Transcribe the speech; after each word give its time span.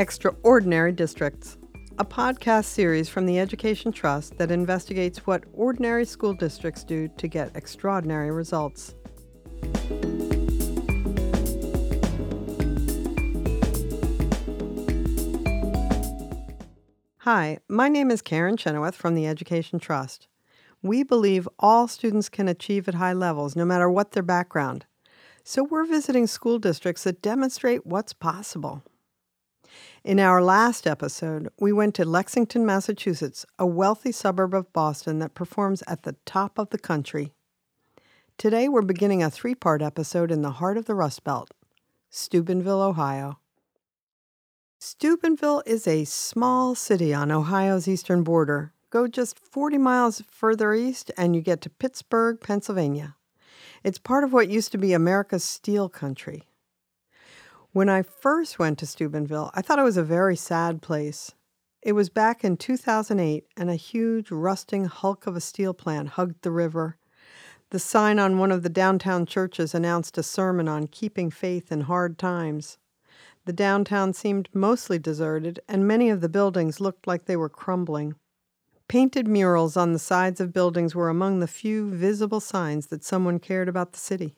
Extraordinary 0.00 0.92
Districts, 0.92 1.58
a 1.98 2.06
podcast 2.06 2.64
series 2.64 3.10
from 3.10 3.26
the 3.26 3.38
Education 3.38 3.92
Trust 3.92 4.38
that 4.38 4.50
investigates 4.50 5.26
what 5.26 5.44
ordinary 5.52 6.06
school 6.06 6.32
districts 6.32 6.84
do 6.84 7.06
to 7.18 7.28
get 7.28 7.54
extraordinary 7.54 8.30
results. 8.30 8.94
Hi, 17.18 17.58
my 17.68 17.90
name 17.90 18.10
is 18.10 18.22
Karen 18.22 18.56
Chenoweth 18.56 18.94
from 18.94 19.14
the 19.14 19.26
Education 19.26 19.78
Trust. 19.78 20.28
We 20.82 21.02
believe 21.02 21.46
all 21.58 21.88
students 21.88 22.30
can 22.30 22.48
achieve 22.48 22.88
at 22.88 22.94
high 22.94 23.12
levels, 23.12 23.54
no 23.54 23.66
matter 23.66 23.90
what 23.90 24.12
their 24.12 24.22
background. 24.22 24.86
So 25.44 25.62
we're 25.62 25.84
visiting 25.84 26.26
school 26.26 26.58
districts 26.58 27.04
that 27.04 27.20
demonstrate 27.20 27.84
what's 27.84 28.14
possible. 28.14 28.82
In 30.02 30.18
our 30.18 30.42
last 30.42 30.86
episode, 30.86 31.50
we 31.60 31.74
went 31.74 31.94
to 31.96 32.06
Lexington, 32.06 32.64
Massachusetts, 32.64 33.44
a 33.58 33.66
wealthy 33.66 34.12
suburb 34.12 34.54
of 34.54 34.72
Boston 34.72 35.18
that 35.18 35.34
performs 35.34 35.82
at 35.86 36.04
the 36.04 36.16
top 36.24 36.58
of 36.58 36.70
the 36.70 36.78
country. 36.78 37.34
Today, 38.38 38.66
we're 38.66 38.80
beginning 38.80 39.22
a 39.22 39.28
three 39.28 39.54
part 39.54 39.82
episode 39.82 40.30
in 40.30 40.40
the 40.40 40.52
heart 40.52 40.78
of 40.78 40.86
the 40.86 40.94
Rust 40.94 41.22
Belt 41.22 41.50
Steubenville, 42.08 42.80
Ohio. 42.80 43.40
Steubenville 44.78 45.62
is 45.66 45.86
a 45.86 46.06
small 46.06 46.74
city 46.74 47.12
on 47.12 47.30
Ohio's 47.30 47.86
eastern 47.86 48.22
border. 48.22 48.72
Go 48.88 49.06
just 49.06 49.38
40 49.38 49.76
miles 49.76 50.22
further 50.26 50.72
east, 50.72 51.10
and 51.18 51.36
you 51.36 51.42
get 51.42 51.60
to 51.60 51.68
Pittsburgh, 51.68 52.40
Pennsylvania. 52.40 53.16
It's 53.84 53.98
part 53.98 54.24
of 54.24 54.32
what 54.32 54.48
used 54.48 54.72
to 54.72 54.78
be 54.78 54.94
America's 54.94 55.44
steel 55.44 55.90
country. 55.90 56.44
When 57.72 57.88
I 57.88 58.02
first 58.02 58.58
went 58.58 58.80
to 58.80 58.86
Steubenville, 58.86 59.52
I 59.54 59.62
thought 59.62 59.78
it 59.78 59.84
was 59.84 59.96
a 59.96 60.02
very 60.02 60.34
sad 60.34 60.82
place. 60.82 61.36
It 61.82 61.92
was 61.92 62.08
back 62.08 62.42
in 62.42 62.56
2008, 62.56 63.46
and 63.56 63.70
a 63.70 63.76
huge 63.76 64.32
rusting 64.32 64.86
hulk 64.86 65.28
of 65.28 65.36
a 65.36 65.40
steel 65.40 65.72
plant 65.72 66.08
hugged 66.10 66.42
the 66.42 66.50
river. 66.50 66.96
The 67.70 67.78
sign 67.78 68.18
on 68.18 68.38
one 68.38 68.50
of 68.50 68.64
the 68.64 68.68
downtown 68.68 69.24
churches 69.24 69.72
announced 69.72 70.18
a 70.18 70.24
sermon 70.24 70.66
on 70.66 70.88
keeping 70.88 71.30
faith 71.30 71.70
in 71.70 71.82
hard 71.82 72.18
times. 72.18 72.78
The 73.44 73.52
downtown 73.52 74.14
seemed 74.14 74.48
mostly 74.52 74.98
deserted, 74.98 75.60
and 75.68 75.86
many 75.86 76.10
of 76.10 76.22
the 76.22 76.28
buildings 76.28 76.80
looked 76.80 77.06
like 77.06 77.26
they 77.26 77.36
were 77.36 77.48
crumbling. 77.48 78.16
Painted 78.88 79.28
murals 79.28 79.76
on 79.76 79.92
the 79.92 80.00
sides 80.00 80.40
of 80.40 80.52
buildings 80.52 80.96
were 80.96 81.08
among 81.08 81.38
the 81.38 81.46
few 81.46 81.88
visible 81.88 82.40
signs 82.40 82.88
that 82.88 83.04
someone 83.04 83.38
cared 83.38 83.68
about 83.68 83.92
the 83.92 84.00
city. 84.00 84.34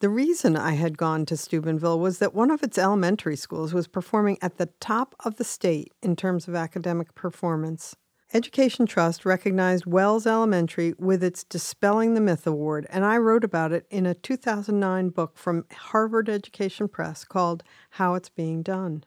The 0.00 0.08
reason 0.10 0.56
I 0.58 0.72
had 0.72 0.98
gone 0.98 1.24
to 1.24 1.38
Steubenville 1.38 1.98
was 1.98 2.18
that 2.18 2.34
one 2.34 2.50
of 2.50 2.62
its 2.62 2.76
elementary 2.76 3.36
schools 3.36 3.72
was 3.72 3.88
performing 3.88 4.36
at 4.42 4.58
the 4.58 4.66
top 4.78 5.14
of 5.24 5.36
the 5.36 5.44
state 5.44 5.90
in 6.02 6.16
terms 6.16 6.46
of 6.46 6.54
academic 6.54 7.14
performance. 7.14 7.96
Education 8.34 8.84
Trust 8.84 9.24
recognized 9.24 9.86
Wells 9.86 10.26
Elementary 10.26 10.92
with 10.98 11.24
its 11.24 11.44
Dispelling 11.44 12.12
the 12.12 12.20
Myth 12.20 12.46
Award, 12.46 12.86
and 12.90 13.06
I 13.06 13.16
wrote 13.16 13.42
about 13.42 13.72
it 13.72 13.86
in 13.88 14.04
a 14.04 14.12
2009 14.12 15.08
book 15.08 15.38
from 15.38 15.64
Harvard 15.72 16.28
Education 16.28 16.88
Press 16.88 17.24
called 17.24 17.62
How 17.90 18.14
It's 18.14 18.28
Being 18.28 18.62
Done. 18.62 19.02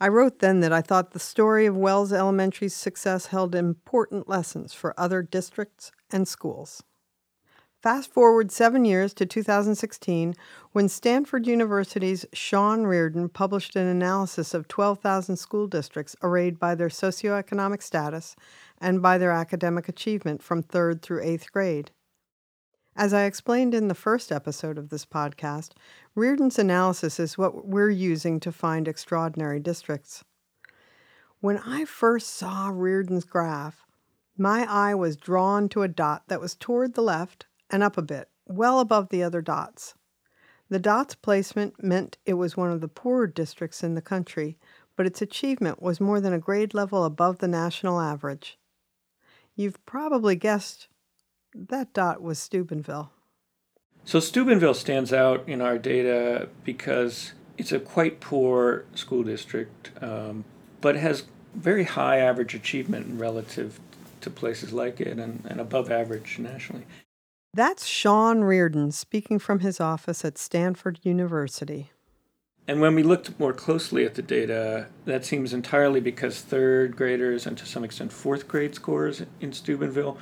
I 0.00 0.08
wrote 0.08 0.38
then 0.38 0.60
that 0.60 0.72
I 0.72 0.80
thought 0.80 1.10
the 1.10 1.18
story 1.18 1.66
of 1.66 1.76
Wells 1.76 2.14
Elementary's 2.14 2.74
success 2.74 3.26
held 3.26 3.54
important 3.54 4.26
lessons 4.26 4.72
for 4.72 4.98
other 4.98 5.20
districts 5.20 5.92
and 6.10 6.26
schools. 6.26 6.82
Fast 7.86 8.12
forward 8.12 8.50
seven 8.50 8.84
years 8.84 9.14
to 9.14 9.24
2016, 9.24 10.34
when 10.72 10.88
Stanford 10.88 11.46
University's 11.46 12.26
Sean 12.32 12.82
Reardon 12.82 13.28
published 13.28 13.76
an 13.76 13.86
analysis 13.86 14.54
of 14.54 14.66
12,000 14.66 15.36
school 15.36 15.68
districts 15.68 16.16
arrayed 16.20 16.58
by 16.58 16.74
their 16.74 16.88
socioeconomic 16.88 17.80
status 17.80 18.34
and 18.80 19.00
by 19.00 19.18
their 19.18 19.30
academic 19.30 19.88
achievement 19.88 20.42
from 20.42 20.64
third 20.64 21.00
through 21.00 21.22
eighth 21.22 21.52
grade. 21.52 21.92
As 22.96 23.14
I 23.14 23.22
explained 23.22 23.72
in 23.72 23.86
the 23.86 23.94
first 23.94 24.32
episode 24.32 24.78
of 24.78 24.88
this 24.88 25.06
podcast, 25.06 25.70
Reardon's 26.16 26.58
analysis 26.58 27.20
is 27.20 27.38
what 27.38 27.68
we're 27.68 27.90
using 27.90 28.40
to 28.40 28.50
find 28.50 28.88
extraordinary 28.88 29.60
districts. 29.60 30.24
When 31.38 31.58
I 31.58 31.84
first 31.84 32.34
saw 32.34 32.68
Reardon's 32.68 33.24
graph, 33.24 33.86
my 34.36 34.66
eye 34.68 34.96
was 34.96 35.16
drawn 35.16 35.68
to 35.68 35.82
a 35.82 35.88
dot 35.88 36.24
that 36.26 36.40
was 36.40 36.56
toward 36.56 36.94
the 36.94 37.02
left 37.02 37.46
and 37.70 37.82
up 37.82 37.96
a 37.96 38.02
bit, 38.02 38.28
well 38.46 38.80
above 38.80 39.08
the 39.08 39.22
other 39.22 39.42
dots. 39.42 39.94
The 40.68 40.78
dot's 40.78 41.14
placement 41.14 41.82
meant 41.82 42.18
it 42.26 42.34
was 42.34 42.56
one 42.56 42.72
of 42.72 42.80
the 42.80 42.88
poorer 42.88 43.26
districts 43.26 43.84
in 43.84 43.94
the 43.94 44.02
country, 44.02 44.58
but 44.96 45.06
its 45.06 45.22
achievement 45.22 45.80
was 45.80 46.00
more 46.00 46.20
than 46.20 46.32
a 46.32 46.38
grade 46.38 46.74
level 46.74 47.04
above 47.04 47.38
the 47.38 47.48
national 47.48 48.00
average. 48.00 48.58
You've 49.54 49.84
probably 49.86 50.34
guessed 50.34 50.88
that 51.54 51.92
dot 51.92 52.20
was 52.20 52.38
Steubenville. 52.38 53.10
So 54.04 54.20
Steubenville 54.20 54.74
stands 54.74 55.12
out 55.12 55.48
in 55.48 55.60
our 55.60 55.78
data 55.78 56.48
because 56.64 57.32
it's 57.58 57.72
a 57.72 57.80
quite 57.80 58.20
poor 58.20 58.84
school 58.94 59.22
district, 59.22 59.90
um, 60.00 60.44
but 60.80 60.96
has 60.96 61.24
very 61.54 61.84
high 61.84 62.18
average 62.18 62.54
achievement 62.54 63.18
relative 63.18 63.80
to 64.20 64.30
places 64.30 64.72
like 64.72 65.00
it 65.00 65.18
and, 65.18 65.44
and 65.48 65.60
above 65.60 65.90
average 65.90 66.38
nationally. 66.38 66.84
That's 67.56 67.86
Sean 67.86 68.44
Reardon 68.44 68.92
speaking 68.92 69.38
from 69.38 69.60
his 69.60 69.80
office 69.80 70.26
at 70.26 70.36
Stanford 70.36 70.98
University. 71.04 71.90
And 72.68 72.82
when 72.82 72.94
we 72.94 73.02
looked 73.02 73.40
more 73.40 73.54
closely 73.54 74.04
at 74.04 74.14
the 74.14 74.20
data, 74.20 74.88
that 75.06 75.24
seems 75.24 75.54
entirely 75.54 76.00
because 76.00 76.38
third 76.42 76.96
graders 76.96 77.46
and 77.46 77.56
to 77.56 77.64
some 77.64 77.82
extent 77.82 78.12
fourth 78.12 78.46
grade 78.46 78.74
scores 78.74 79.22
in 79.40 79.54
Steubenville 79.54 80.18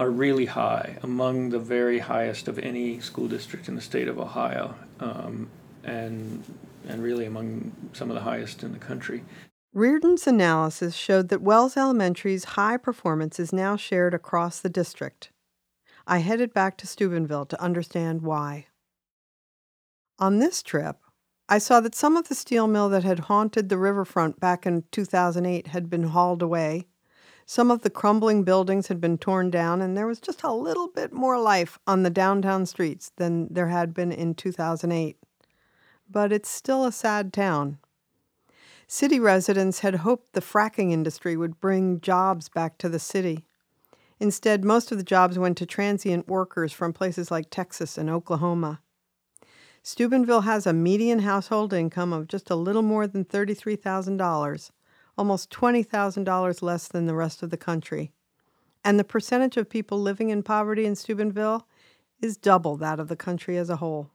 are 0.00 0.10
really 0.10 0.46
high, 0.46 0.98
among 1.04 1.50
the 1.50 1.60
very 1.60 2.00
highest 2.00 2.48
of 2.48 2.58
any 2.58 2.98
school 2.98 3.28
district 3.28 3.68
in 3.68 3.76
the 3.76 3.80
state 3.80 4.08
of 4.08 4.18
Ohio, 4.18 4.74
um, 4.98 5.48
and 5.84 6.42
and 6.88 7.00
really 7.00 7.26
among 7.26 7.70
some 7.92 8.10
of 8.10 8.16
the 8.16 8.22
highest 8.22 8.64
in 8.64 8.72
the 8.72 8.78
country. 8.80 9.22
Reardon's 9.72 10.26
analysis 10.26 10.96
showed 10.96 11.28
that 11.28 11.42
Wells 11.42 11.76
Elementary's 11.76 12.56
high 12.58 12.76
performance 12.76 13.38
is 13.38 13.52
now 13.52 13.76
shared 13.76 14.14
across 14.14 14.58
the 14.58 14.68
district. 14.68 15.30
I 16.10 16.18
headed 16.18 16.52
back 16.52 16.76
to 16.78 16.88
Steubenville 16.88 17.46
to 17.46 17.62
understand 17.62 18.22
why. 18.22 18.66
On 20.18 20.40
this 20.40 20.60
trip, 20.60 20.96
I 21.48 21.58
saw 21.58 21.78
that 21.78 21.94
some 21.94 22.16
of 22.16 22.26
the 22.26 22.34
steel 22.34 22.66
mill 22.66 22.88
that 22.88 23.04
had 23.04 23.20
haunted 23.20 23.68
the 23.68 23.78
riverfront 23.78 24.40
back 24.40 24.66
in 24.66 24.82
2008 24.90 25.68
had 25.68 25.88
been 25.88 26.02
hauled 26.02 26.42
away. 26.42 26.88
Some 27.46 27.70
of 27.70 27.82
the 27.82 27.90
crumbling 27.90 28.42
buildings 28.42 28.88
had 28.88 29.00
been 29.00 29.18
torn 29.18 29.52
down, 29.52 29.80
and 29.80 29.96
there 29.96 30.08
was 30.08 30.18
just 30.18 30.42
a 30.42 30.52
little 30.52 30.88
bit 30.88 31.12
more 31.12 31.40
life 31.40 31.78
on 31.86 32.02
the 32.02 32.10
downtown 32.10 32.66
streets 32.66 33.12
than 33.16 33.46
there 33.48 33.68
had 33.68 33.94
been 33.94 34.10
in 34.10 34.34
2008. 34.34 35.16
But 36.10 36.32
it's 36.32 36.50
still 36.50 36.84
a 36.84 36.90
sad 36.90 37.32
town. 37.32 37.78
City 38.88 39.20
residents 39.20 39.78
had 39.78 39.94
hoped 39.94 40.32
the 40.32 40.40
fracking 40.40 40.90
industry 40.90 41.36
would 41.36 41.60
bring 41.60 42.00
jobs 42.00 42.48
back 42.48 42.78
to 42.78 42.88
the 42.88 42.98
city. 42.98 43.46
Instead, 44.20 44.64
most 44.64 44.92
of 44.92 44.98
the 44.98 45.04
jobs 45.04 45.38
went 45.38 45.56
to 45.56 45.64
transient 45.64 46.28
workers 46.28 46.72
from 46.72 46.92
places 46.92 47.30
like 47.30 47.48
Texas 47.48 47.96
and 47.96 48.10
Oklahoma. 48.10 48.80
Steubenville 49.82 50.42
has 50.42 50.66
a 50.66 50.74
median 50.74 51.20
household 51.20 51.72
income 51.72 52.12
of 52.12 52.28
just 52.28 52.50
a 52.50 52.54
little 52.54 52.82
more 52.82 53.06
than 53.06 53.24
$33,000, 53.24 54.70
almost 55.16 55.50
$20,000 55.50 56.62
less 56.62 56.86
than 56.86 57.06
the 57.06 57.14
rest 57.14 57.42
of 57.42 57.48
the 57.48 57.56
country. 57.56 58.12
And 58.84 58.98
the 58.98 59.04
percentage 59.04 59.56
of 59.56 59.70
people 59.70 59.98
living 59.98 60.28
in 60.28 60.42
poverty 60.42 60.84
in 60.84 60.96
Steubenville 60.96 61.66
is 62.20 62.36
double 62.36 62.76
that 62.76 63.00
of 63.00 63.08
the 63.08 63.16
country 63.16 63.56
as 63.56 63.70
a 63.70 63.76
whole. 63.76 64.10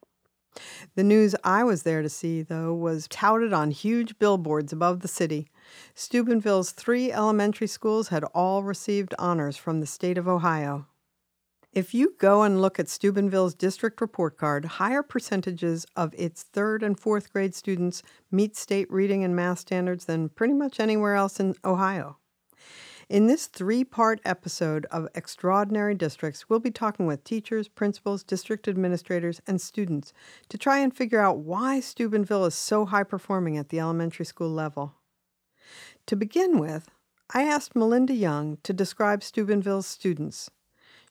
The 0.96 1.04
news 1.04 1.36
I 1.44 1.64
was 1.64 1.84
there 1.84 2.02
to 2.02 2.10
see, 2.10 2.42
though, 2.42 2.74
was 2.74 3.08
touted 3.08 3.54
on 3.54 3.72
huge 3.72 4.18
billboards 4.20 4.72
above 4.72 5.02
the 5.02 5.08
city. 5.08 5.48
Steubenville's 5.94 6.72
three 6.72 7.12
elementary 7.12 7.68
schools 7.68 8.10
had 8.10 8.24
all 8.34 8.64
received 8.64 9.14
honors 9.20 9.58
from 9.58 9.80
the 9.80 9.88
state 9.88 10.18
of 10.18 10.28
Ohio. 10.28 10.88
If 11.74 11.94
you 11.94 12.16
go 12.20 12.44
and 12.44 12.62
look 12.62 12.80
at 12.80 12.88
Steubenville's 12.88 13.54
district 13.54 14.00
report 14.00 14.38
card, 14.38 14.64
higher 14.64 15.04
percentages 15.04 15.86
of 15.98 16.16
its 16.18 16.44
third 16.44 16.82
and 16.82 16.98
fourth 16.98 17.34
grade 17.34 17.54
students 17.54 18.02
meet 18.32 18.56
state 18.56 18.90
reading 18.90 19.26
and 19.26 19.36
math 19.36 19.60
standards 19.60 20.06
than 20.06 20.30
pretty 20.30 20.54
much 20.54 20.80
anywhere 20.80 21.16
else 21.16 21.38
in 21.38 21.54
Ohio. 21.66 22.18
In 23.08 23.28
this 23.28 23.46
three 23.46 23.84
part 23.84 24.20
episode 24.26 24.88
of 24.90 25.08
Extraordinary 25.14 25.94
Districts, 25.94 26.50
we'll 26.50 26.60
be 26.60 26.72
talking 26.72 27.06
with 27.06 27.24
teachers, 27.24 27.68
principals, 27.68 28.24
district 28.24 28.68
administrators, 28.68 29.40
and 29.46 29.62
students 29.62 30.12
to 30.50 30.58
try 30.58 30.80
and 30.80 30.96
figure 30.96 31.20
out 31.20 31.38
why 31.38 31.80
Steubenville 31.80 32.46
is 32.46 32.56
so 32.56 32.86
high 32.86 33.04
performing 33.04 33.58
at 33.58 33.70
the 33.70 33.80
elementary 33.80 34.26
school 34.26 34.50
level. 34.50 34.96
To 36.08 36.16
begin 36.16 36.58
with, 36.58 36.90
I 37.32 37.44
asked 37.44 37.76
Melinda 37.76 38.14
Young 38.14 38.58
to 38.64 38.74
describe 38.74 39.22
Steubenville's 39.22 39.86
students. 39.86 40.50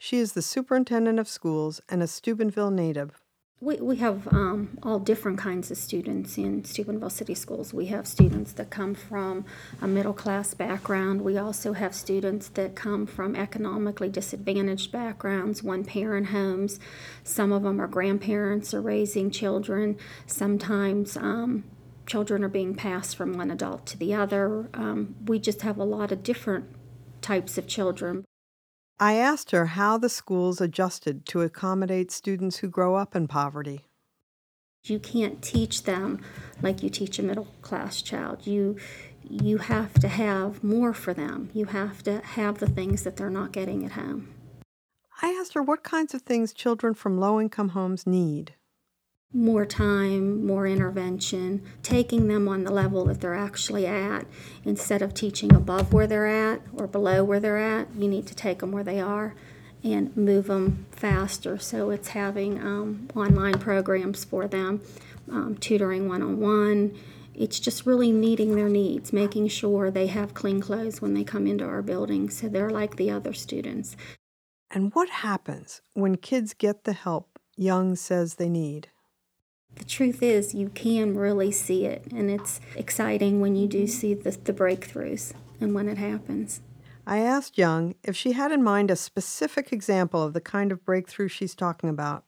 She 0.00 0.18
is 0.18 0.32
the 0.32 0.42
superintendent 0.42 1.20
of 1.20 1.28
schools 1.28 1.80
and 1.88 2.02
a 2.02 2.08
Steubenville 2.08 2.72
native. 2.72 3.23
We, 3.64 3.76
we 3.76 3.96
have 3.96 4.28
um, 4.28 4.76
all 4.82 4.98
different 4.98 5.38
kinds 5.38 5.70
of 5.70 5.78
students 5.78 6.36
in 6.36 6.64
Steubenville 6.64 7.08
City 7.08 7.34
Schools. 7.34 7.72
We 7.72 7.86
have 7.86 8.06
students 8.06 8.52
that 8.52 8.68
come 8.68 8.94
from 8.94 9.46
a 9.80 9.88
middle 9.88 10.12
class 10.12 10.52
background. 10.52 11.22
We 11.22 11.38
also 11.38 11.72
have 11.72 11.94
students 11.94 12.48
that 12.48 12.74
come 12.74 13.06
from 13.06 13.34
economically 13.34 14.10
disadvantaged 14.10 14.92
backgrounds, 14.92 15.62
one 15.62 15.82
parent 15.82 16.26
homes. 16.26 16.78
Some 17.22 17.52
of 17.52 17.62
them 17.62 17.80
are 17.80 17.86
grandparents 17.86 18.74
or 18.74 18.82
raising 18.82 19.30
children. 19.30 19.96
Sometimes 20.26 21.16
um, 21.16 21.64
children 22.06 22.44
are 22.44 22.48
being 22.48 22.74
passed 22.74 23.16
from 23.16 23.32
one 23.32 23.50
adult 23.50 23.86
to 23.86 23.96
the 23.96 24.12
other. 24.12 24.68
Um, 24.74 25.14
we 25.24 25.38
just 25.38 25.62
have 25.62 25.78
a 25.78 25.84
lot 25.84 26.12
of 26.12 26.22
different 26.22 26.66
types 27.22 27.56
of 27.56 27.66
children. 27.66 28.26
I 29.00 29.14
asked 29.14 29.50
her 29.50 29.66
how 29.66 29.98
the 29.98 30.08
schools 30.08 30.60
adjusted 30.60 31.26
to 31.26 31.42
accommodate 31.42 32.10
students 32.10 32.58
who 32.58 32.68
grow 32.68 32.94
up 32.94 33.16
in 33.16 33.26
poverty. 33.26 33.86
You 34.84 34.98
can't 34.98 35.42
teach 35.42 35.84
them 35.84 36.20
like 36.62 36.82
you 36.82 36.90
teach 36.90 37.18
a 37.18 37.22
middle 37.22 37.48
class 37.62 38.02
child. 38.02 38.46
You 38.46 38.76
you 39.28 39.56
have 39.56 39.94
to 39.94 40.08
have 40.08 40.62
more 40.62 40.92
for 40.92 41.14
them. 41.14 41.48
You 41.54 41.64
have 41.66 42.02
to 42.02 42.20
have 42.20 42.58
the 42.58 42.68
things 42.68 43.02
that 43.04 43.16
they're 43.16 43.30
not 43.30 43.52
getting 43.52 43.84
at 43.86 43.92
home. 43.92 44.34
I 45.22 45.30
asked 45.30 45.54
her 45.54 45.62
what 45.62 45.82
kinds 45.82 46.12
of 46.12 46.22
things 46.22 46.52
children 46.52 46.92
from 46.92 47.18
low 47.18 47.40
income 47.40 47.70
homes 47.70 48.06
need 48.06 48.54
more 49.34 49.66
time, 49.66 50.46
more 50.46 50.64
intervention, 50.64 51.60
taking 51.82 52.28
them 52.28 52.48
on 52.48 52.62
the 52.62 52.70
level 52.70 53.04
that 53.06 53.20
they're 53.20 53.34
actually 53.34 53.84
at 53.84 54.26
instead 54.64 55.02
of 55.02 55.12
teaching 55.12 55.52
above 55.52 55.92
where 55.92 56.06
they're 56.06 56.28
at 56.28 56.62
or 56.72 56.86
below 56.86 57.24
where 57.24 57.40
they're 57.40 57.58
at. 57.58 57.88
You 57.96 58.08
need 58.08 58.28
to 58.28 58.34
take 58.34 58.60
them 58.60 58.70
where 58.70 58.84
they 58.84 59.00
are 59.00 59.34
and 59.82 60.16
move 60.16 60.46
them 60.46 60.86
faster. 60.92 61.58
So 61.58 61.90
it's 61.90 62.08
having 62.08 62.60
um, 62.60 63.08
online 63.16 63.58
programs 63.58 64.24
for 64.24 64.46
them, 64.46 64.80
um, 65.30 65.56
tutoring 65.56 66.08
one 66.08 66.22
on 66.22 66.38
one. 66.38 66.96
It's 67.34 67.58
just 67.58 67.84
really 67.84 68.12
meeting 68.12 68.54
their 68.54 68.68
needs, 68.68 69.12
making 69.12 69.48
sure 69.48 69.90
they 69.90 70.06
have 70.06 70.32
clean 70.32 70.60
clothes 70.60 71.02
when 71.02 71.14
they 71.14 71.24
come 71.24 71.48
into 71.48 71.64
our 71.64 71.82
building 71.82 72.30
so 72.30 72.48
they're 72.48 72.70
like 72.70 72.94
the 72.94 73.10
other 73.10 73.32
students. 73.32 73.96
And 74.70 74.94
what 74.94 75.10
happens 75.10 75.82
when 75.94 76.16
kids 76.16 76.54
get 76.54 76.84
the 76.84 76.92
help 76.92 77.40
Young 77.56 77.96
says 77.96 78.36
they 78.36 78.48
need? 78.48 78.88
The 79.76 79.84
truth 79.84 80.22
is 80.22 80.54
you 80.54 80.68
can 80.70 81.16
really 81.16 81.50
see 81.50 81.86
it 81.86 82.04
and 82.12 82.30
it's 82.30 82.60
exciting 82.76 83.40
when 83.40 83.56
you 83.56 83.66
do 83.66 83.84
mm-hmm. 83.84 83.86
see 83.86 84.14
the, 84.14 84.30
the 84.30 84.52
breakthroughs 84.52 85.32
and 85.60 85.74
when 85.74 85.88
it 85.88 85.98
happens. 85.98 86.60
I 87.06 87.18
asked 87.18 87.58
young 87.58 87.94
if 88.02 88.16
she 88.16 88.32
had 88.32 88.50
in 88.50 88.62
mind 88.62 88.90
a 88.90 88.96
specific 88.96 89.72
example 89.72 90.22
of 90.22 90.32
the 90.32 90.40
kind 90.40 90.72
of 90.72 90.84
breakthrough 90.84 91.28
she's 91.28 91.54
talking 91.54 91.90
about. 91.90 92.24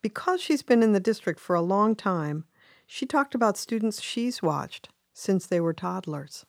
Because 0.00 0.40
she's 0.40 0.62
been 0.62 0.82
in 0.82 0.92
the 0.92 1.00
district 1.00 1.40
for 1.40 1.56
a 1.56 1.62
long 1.62 1.96
time 1.96 2.44
she 2.86 3.04
talked 3.04 3.34
about 3.34 3.56
students 3.56 4.00
she's 4.00 4.42
watched 4.42 4.88
since 5.12 5.46
they 5.46 5.60
were 5.60 5.74
toddlers 5.74 6.46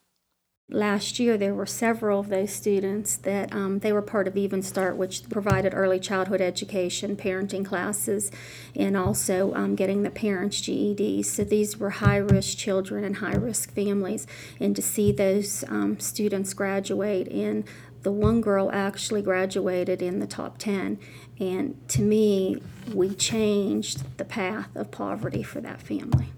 Last 0.70 1.18
year, 1.18 1.38
there 1.38 1.56
were 1.56 1.66
several 1.66 2.20
of 2.20 2.28
those 2.28 2.52
students 2.52 3.16
that 3.18 3.54
um, 3.56 3.80
they 3.80 3.94
were 3.94 4.02
part 4.02 4.28
of 4.28 4.36
Even 4.36 4.62
Start, 4.62 4.98
which 4.98 5.30
provided 5.30 5.74
early 5.74 5.98
childhood 5.98 6.42
education, 6.42 7.16
parenting 7.16 7.64
classes, 7.64 8.32
and 8.76 8.98
also 8.98 9.54
um, 9.54 9.76
getting 9.76 10.04
the 10.04 10.10
parents' 10.10 10.60
GEDs. 10.60 11.24
So 11.24 11.46
these 11.46 11.78
were 11.78 11.90
high 11.92 12.18
risk 12.18 12.58
children 12.58 13.06
and 13.06 13.16
high 13.16 13.36
risk 13.36 13.74
families. 13.74 14.28
And 14.60 14.76
to 14.76 14.82
see 14.82 15.14
those 15.14 15.64
um, 15.70 16.02
students 16.02 16.54
graduate, 16.54 17.30
and 17.30 17.64
the 18.02 18.12
one 18.12 18.42
girl 18.42 18.70
actually 18.74 19.22
graduated 19.22 20.02
in 20.02 20.20
the 20.20 20.28
top 20.28 20.58
10. 20.58 21.00
And 21.40 21.82
to 21.88 22.02
me, 22.02 22.62
we 22.94 23.16
changed 23.16 24.18
the 24.18 24.26
path 24.26 24.76
of 24.76 24.92
poverty 24.92 25.44
for 25.44 25.62
that 25.62 25.82
family. 25.82 26.34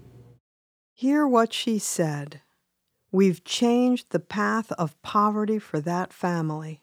Hear 0.94 1.26
what 1.26 1.52
she 1.52 1.80
said. 1.80 2.42
We've 3.12 3.42
changed 3.44 4.10
the 4.10 4.20
path 4.20 4.70
of 4.72 5.00
poverty 5.02 5.58
for 5.58 5.80
that 5.80 6.12
family. 6.12 6.82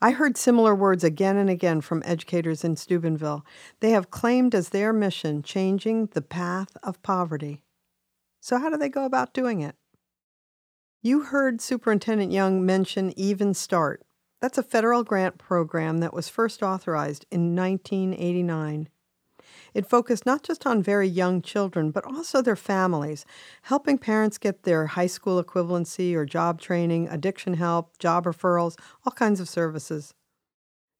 I 0.00 0.12
heard 0.12 0.36
similar 0.36 0.74
words 0.74 1.04
again 1.04 1.36
and 1.36 1.48
again 1.48 1.80
from 1.80 2.02
educators 2.04 2.64
in 2.64 2.76
Steubenville. 2.76 3.44
They 3.80 3.90
have 3.90 4.10
claimed 4.10 4.54
as 4.54 4.70
their 4.70 4.92
mission 4.92 5.42
changing 5.42 6.06
the 6.06 6.22
path 6.22 6.76
of 6.82 7.02
poverty. 7.02 7.62
So, 8.40 8.58
how 8.58 8.70
do 8.70 8.76
they 8.76 8.88
go 8.88 9.04
about 9.04 9.34
doing 9.34 9.60
it? 9.60 9.76
You 11.02 11.22
heard 11.22 11.60
Superintendent 11.60 12.32
Young 12.32 12.64
mention 12.64 13.12
Even 13.18 13.54
Start. 13.54 14.02
That's 14.40 14.58
a 14.58 14.62
federal 14.62 15.04
grant 15.04 15.38
program 15.38 15.98
that 15.98 16.14
was 16.14 16.28
first 16.28 16.62
authorized 16.62 17.26
in 17.30 17.54
1989. 17.54 18.88
It 19.74 19.86
focused 19.86 20.26
not 20.26 20.42
just 20.42 20.66
on 20.66 20.82
very 20.82 21.08
young 21.08 21.42
children, 21.42 21.90
but 21.90 22.04
also 22.04 22.42
their 22.42 22.56
families, 22.56 23.24
helping 23.62 23.98
parents 23.98 24.38
get 24.38 24.62
their 24.64 24.86
high 24.86 25.06
school 25.06 25.42
equivalency 25.42 26.14
or 26.14 26.24
job 26.24 26.60
training, 26.60 27.08
addiction 27.08 27.54
help, 27.54 27.98
job 27.98 28.24
referrals, 28.24 28.78
all 29.04 29.12
kinds 29.12 29.40
of 29.40 29.48
services. 29.48 30.14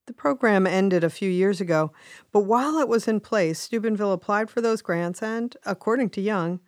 The 0.07 0.13
program 0.13 0.65
ended 0.65 1.03
a 1.03 1.09
few 1.09 1.29
years 1.29 1.61
ago, 1.61 1.91
but 2.31 2.41
while 2.41 2.79
it 2.79 2.87
was 2.87 3.07
in 3.07 3.19
place, 3.19 3.59
Steubenville 3.59 4.11
applied 4.11 4.49
for 4.49 4.59
those 4.59 4.81
grants 4.81 5.21
and, 5.21 5.55
according 5.65 6.09
to 6.11 6.21
Young, 6.21 6.59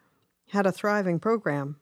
had 0.49 0.65
a 0.65 0.71
thriving 0.71 1.19
program. 1.19 1.77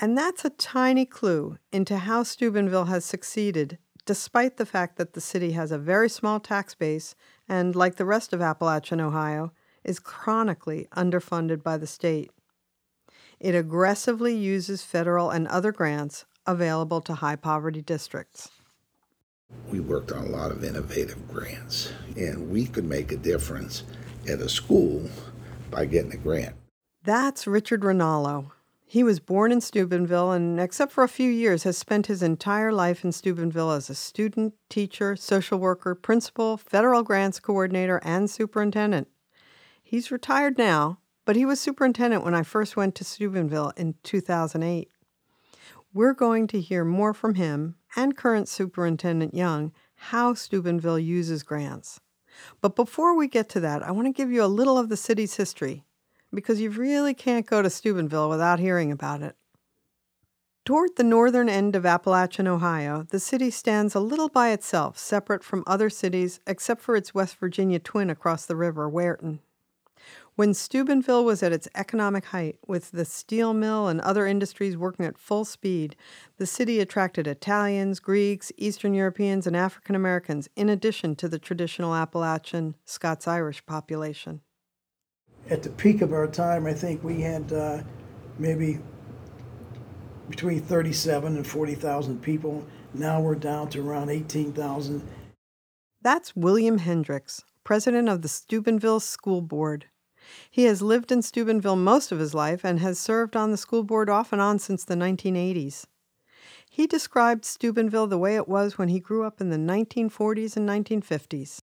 And 0.00 0.16
that's 0.16 0.44
a 0.44 0.50
tiny 0.50 1.04
clue 1.04 1.58
into 1.72 1.98
how 1.98 2.22
Steubenville 2.22 2.86
has 2.86 3.04
succeeded, 3.04 3.78
despite 4.06 4.56
the 4.56 4.66
fact 4.66 4.96
that 4.96 5.12
the 5.12 5.20
city 5.20 5.52
has 5.52 5.70
a 5.70 5.78
very 5.78 6.08
small 6.08 6.40
tax 6.40 6.74
base 6.74 7.14
and, 7.48 7.74
like 7.74 7.96
the 7.96 8.04
rest 8.04 8.32
of 8.32 8.42
Appalachian 8.42 9.00
Ohio, 9.00 9.52
is 9.84 9.98
chronically 9.98 10.86
underfunded 10.96 11.62
by 11.62 11.76
the 11.76 11.86
state. 11.86 12.30
It 13.40 13.54
aggressively 13.54 14.34
uses 14.34 14.82
federal 14.82 15.30
and 15.30 15.46
other 15.48 15.72
grants 15.72 16.24
available 16.46 17.00
to 17.02 17.14
high 17.14 17.36
poverty 17.36 17.82
districts. 17.82 18.50
We 19.70 19.80
worked 19.80 20.12
on 20.12 20.26
a 20.26 20.30
lot 20.30 20.50
of 20.50 20.62
innovative 20.62 21.26
grants, 21.28 21.92
and 22.16 22.50
we 22.50 22.66
could 22.66 22.84
make 22.84 23.12
a 23.12 23.16
difference 23.16 23.84
at 24.28 24.40
a 24.40 24.48
school 24.48 25.08
by 25.70 25.86
getting 25.86 26.12
a 26.12 26.18
grant. 26.18 26.54
That's 27.02 27.46
Richard 27.46 27.84
Rinaldo. 27.84 28.52
He 28.90 29.04
was 29.04 29.20
born 29.20 29.52
in 29.52 29.60
Steubenville 29.60 30.32
and, 30.32 30.58
except 30.58 30.92
for 30.92 31.04
a 31.04 31.08
few 31.08 31.30
years, 31.30 31.64
has 31.64 31.76
spent 31.76 32.06
his 32.06 32.22
entire 32.22 32.72
life 32.72 33.04
in 33.04 33.12
Steubenville 33.12 33.72
as 33.72 33.90
a 33.90 33.94
student, 33.94 34.54
teacher, 34.70 35.14
social 35.14 35.58
worker, 35.58 35.94
principal, 35.94 36.56
federal 36.56 37.02
grants 37.02 37.38
coordinator, 37.38 38.00
and 38.02 38.30
superintendent. 38.30 39.08
He's 39.82 40.10
retired 40.10 40.56
now, 40.56 41.00
but 41.26 41.36
he 41.36 41.44
was 41.44 41.60
superintendent 41.60 42.24
when 42.24 42.34
I 42.34 42.42
first 42.42 42.78
went 42.78 42.94
to 42.94 43.04
Steubenville 43.04 43.74
in 43.76 43.96
2008. 44.04 44.88
We're 45.92 46.14
going 46.14 46.46
to 46.46 46.60
hear 46.60 46.82
more 46.82 47.12
from 47.12 47.34
him 47.34 47.74
and 47.94 48.16
current 48.16 48.48
Superintendent 48.48 49.34
Young 49.34 49.72
how 49.96 50.32
Steubenville 50.32 50.98
uses 50.98 51.42
grants. 51.42 52.00
But 52.62 52.74
before 52.74 53.14
we 53.14 53.28
get 53.28 53.50
to 53.50 53.60
that, 53.60 53.82
I 53.82 53.90
want 53.90 54.06
to 54.06 54.12
give 54.12 54.32
you 54.32 54.42
a 54.42 54.46
little 54.46 54.78
of 54.78 54.88
the 54.88 54.96
city's 54.96 55.34
history 55.34 55.84
because 56.32 56.60
you 56.60 56.70
really 56.70 57.14
can't 57.14 57.46
go 57.46 57.62
to 57.62 57.70
Steubenville 57.70 58.28
without 58.28 58.58
hearing 58.58 58.92
about 58.92 59.22
it. 59.22 59.36
Toward 60.64 60.96
the 60.96 61.04
northern 61.04 61.48
end 61.48 61.74
of 61.74 61.86
Appalachian, 61.86 62.46
Ohio, 62.46 63.06
the 63.08 63.18
city 63.18 63.50
stands 63.50 63.94
a 63.94 64.00
little 64.00 64.28
by 64.28 64.50
itself, 64.50 64.98
separate 64.98 65.42
from 65.42 65.64
other 65.66 65.88
cities 65.88 66.40
except 66.46 66.82
for 66.82 66.94
its 66.94 67.14
West 67.14 67.36
Virginia 67.36 67.78
twin 67.78 68.10
across 68.10 68.44
the 68.44 68.54
river, 68.54 68.90
Weirton. 68.90 69.38
When 70.36 70.52
Steubenville 70.52 71.24
was 71.24 71.42
at 71.42 71.52
its 71.52 71.68
economic 71.74 72.26
height, 72.26 72.58
with 72.66 72.90
the 72.90 73.06
steel 73.06 73.54
mill 73.54 73.88
and 73.88 74.00
other 74.02 74.26
industries 74.26 74.76
working 74.76 75.06
at 75.06 75.18
full 75.18 75.46
speed, 75.46 75.96
the 76.36 76.46
city 76.46 76.80
attracted 76.80 77.26
Italians, 77.26 77.98
Greeks, 77.98 78.52
Eastern 78.58 78.92
Europeans, 78.92 79.46
and 79.46 79.56
African 79.56 79.94
Americans, 79.94 80.50
in 80.54 80.68
addition 80.68 81.16
to 81.16 81.28
the 81.28 81.38
traditional 81.38 81.94
Appalachian 81.94 82.76
Scots 82.84 83.26
Irish 83.26 83.64
population 83.64 84.42
at 85.50 85.62
the 85.62 85.70
peak 85.70 86.02
of 86.02 86.12
our 86.12 86.26
time, 86.26 86.66
I 86.66 86.74
think 86.74 87.02
we 87.02 87.22
had 87.22 87.52
uh, 87.52 87.82
maybe 88.38 88.80
between 90.28 90.60
37 90.60 91.36
and 91.36 91.46
40,000 91.46 92.22
people. 92.22 92.66
Now 92.92 93.20
we're 93.20 93.34
down 93.34 93.70
to 93.70 93.80
around 93.80 94.10
18,000. 94.10 95.02
That's 96.02 96.36
William 96.36 96.78
Hendricks, 96.78 97.42
president 97.64 98.08
of 98.08 98.22
the 98.22 98.28
Steubenville 98.28 99.00
School 99.00 99.40
Board. 99.40 99.86
He 100.50 100.64
has 100.64 100.82
lived 100.82 101.10
in 101.10 101.22
Steubenville 101.22 101.76
most 101.76 102.12
of 102.12 102.18
his 102.18 102.34
life 102.34 102.64
and 102.64 102.80
has 102.80 102.98
served 102.98 103.34
on 103.34 103.50
the 103.50 103.56
school 103.56 103.82
board 103.82 104.10
off 104.10 104.32
and 104.32 104.42
on 104.42 104.58
since 104.58 104.84
the 104.84 104.94
1980s. 104.94 105.86
He 106.68 106.86
described 106.86 107.46
Steubenville 107.46 108.06
the 108.06 108.18
way 108.18 108.36
it 108.36 108.46
was 108.46 108.76
when 108.76 108.88
he 108.88 109.00
grew 109.00 109.24
up 109.24 109.40
in 109.40 109.48
the 109.48 109.56
1940s 109.56 110.56
and 110.56 110.68
1950s 110.68 111.60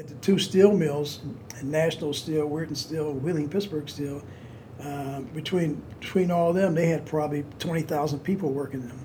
at 0.00 0.08
the 0.08 0.14
two 0.14 0.38
steel 0.38 0.72
mills, 0.72 1.20
National 1.62 2.14
Steel, 2.14 2.48
Weirton 2.48 2.74
Steel, 2.74 3.12
Wheeling 3.12 3.50
Pittsburgh 3.50 3.86
Steel, 3.86 4.22
uh, 4.82 5.20
between 5.34 5.74
between 6.00 6.30
all 6.30 6.48
of 6.48 6.56
them, 6.56 6.74
they 6.74 6.86
had 6.86 7.04
probably 7.04 7.44
20,000 7.58 8.18
people 8.20 8.50
working 8.50 8.88
them. 8.88 8.98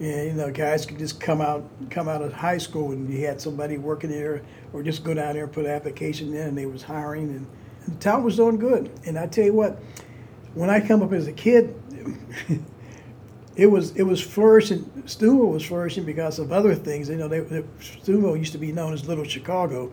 And 0.00 0.26
you 0.28 0.32
know, 0.34 0.50
guys 0.50 0.84
could 0.84 0.98
just 0.98 1.18
come 1.18 1.40
out 1.40 1.66
come 1.88 2.08
out 2.08 2.20
of 2.20 2.34
high 2.34 2.58
school 2.58 2.92
and 2.92 3.10
you 3.10 3.24
had 3.26 3.40
somebody 3.40 3.78
working 3.78 4.10
there, 4.10 4.42
or 4.74 4.82
just 4.82 5.02
go 5.02 5.14
down 5.14 5.32
there 5.32 5.44
and 5.44 5.52
put 5.52 5.64
an 5.64 5.70
application 5.70 6.34
in, 6.34 6.48
and 6.48 6.58
they 6.58 6.66
was 6.66 6.82
hiring, 6.82 7.30
and, 7.30 7.46
and 7.86 7.96
the 7.96 8.00
town 8.00 8.22
was 8.22 8.36
doing 8.36 8.58
good. 8.58 8.90
And 9.06 9.18
I 9.18 9.26
tell 9.26 9.46
you 9.46 9.54
what, 9.54 9.80
when 10.52 10.68
I 10.68 10.86
come 10.86 11.02
up 11.02 11.14
as 11.14 11.26
a 11.26 11.32
kid, 11.32 11.74
it 13.56 13.66
was 13.66 13.96
it 13.96 14.02
was 14.02 14.20
flourishing. 14.20 15.04
Steubenville 15.06 15.46
was 15.46 15.64
flourishing 15.64 16.04
because 16.04 16.38
of 16.38 16.52
other 16.52 16.74
things. 16.74 17.08
You 17.08 17.16
know, 17.16 17.28
they, 17.28 17.40
they, 17.40 17.64
used 18.06 18.52
to 18.52 18.58
be 18.58 18.72
known 18.72 18.92
as 18.92 19.08
Little 19.08 19.24
Chicago. 19.24 19.90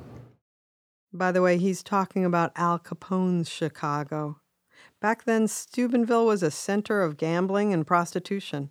By 1.11 1.31
the 1.31 1.41
way, 1.41 1.57
he's 1.57 1.81
talking 1.81 2.23
about 2.23 2.51
Al 2.55 2.77
Capone's 2.77 3.49
Chicago. 3.49 4.39
Back 5.01 5.23
then, 5.23 5.47
Steubenville 5.47 6.25
was 6.25 6.43
a 6.43 6.51
center 6.51 7.01
of 7.01 7.17
gambling 7.17 7.73
and 7.73 7.87
prostitution. 7.87 8.69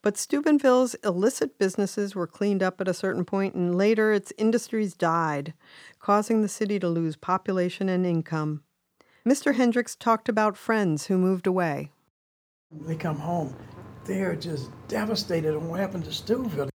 But 0.00 0.16
Steubenville's 0.16 0.94
illicit 1.04 1.58
businesses 1.58 2.14
were 2.14 2.26
cleaned 2.26 2.62
up 2.62 2.80
at 2.80 2.88
a 2.88 2.94
certain 2.94 3.24
point, 3.24 3.54
and 3.54 3.74
later 3.74 4.12
its 4.12 4.32
industries 4.38 4.94
died, 4.94 5.54
causing 5.98 6.40
the 6.40 6.48
city 6.48 6.78
to 6.78 6.88
lose 6.88 7.16
population 7.16 7.88
and 7.88 8.06
income. 8.06 8.62
Mr. 9.26 9.54
Hendricks 9.54 9.96
talked 9.96 10.28
about 10.28 10.56
friends 10.56 11.06
who 11.06 11.18
moved 11.18 11.46
away. 11.46 11.90
They 12.70 12.96
come 12.96 13.18
home, 13.18 13.56
they're 14.04 14.36
just 14.36 14.70
devastated 14.88 15.54
on 15.54 15.68
what 15.68 15.80
happened 15.80 16.04
to 16.04 16.12
Steubenville. 16.12 16.70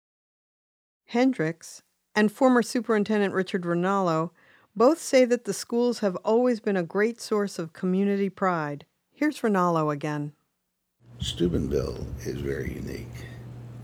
Hendricks 1.06 1.82
and 2.14 2.30
former 2.32 2.62
Superintendent 2.62 3.34
Richard 3.34 3.66
Rinaldo 3.66 4.32
both 4.76 5.00
say 5.00 5.24
that 5.24 5.46
the 5.46 5.54
schools 5.54 6.00
have 6.00 6.16
always 6.16 6.60
been 6.60 6.76
a 6.76 6.82
great 6.82 7.18
source 7.18 7.58
of 7.58 7.72
community 7.72 8.28
pride. 8.28 8.84
Here's 9.10 9.42
Rinaldo 9.42 9.88
again. 9.88 10.32
Steubenville 11.18 12.06
is 12.26 12.40
very 12.40 12.74
unique. 12.74 13.26